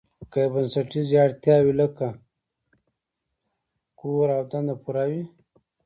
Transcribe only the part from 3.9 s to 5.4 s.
کور او دنده پوره وي.